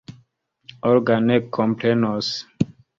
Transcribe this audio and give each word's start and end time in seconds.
Olga 0.91 1.15
ne 1.27 1.37
komprenos. 1.59 2.27